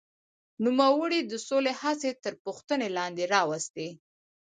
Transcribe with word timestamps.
نوموړي 0.63 1.19
د 1.25 1.33
سولې 1.47 1.71
هڅې 1.81 2.11
تر 2.23 2.33
پوښتنې 2.45 2.87
لاندې 2.97 3.23
راوستې. 3.33 3.87